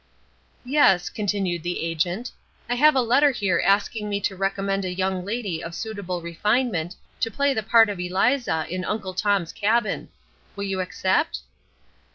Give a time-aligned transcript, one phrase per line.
[0.65, 2.31] "Yes," continued the agent,
[2.67, 6.95] "I have a letter here asking me to recommend a young lady of suitable refinement
[7.19, 10.09] to play the part of Eliza in Uncle Tom's Cabin.
[10.55, 11.41] Will you accept?"